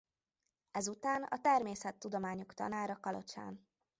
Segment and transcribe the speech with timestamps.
[0.71, 3.67] Ezután a természettudományok tanára Kalocsán.